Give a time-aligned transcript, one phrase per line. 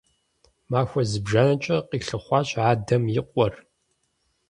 [0.71, 3.53] Махуэ зыбжанэкӀэ къилъыхъуащ адэм и къуэр.